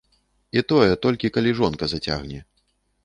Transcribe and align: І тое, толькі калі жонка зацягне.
І 0.61 0.63
тое, 0.71 0.87
толькі 1.05 1.31
калі 1.35 1.53
жонка 1.59 1.93
зацягне. 1.93 2.39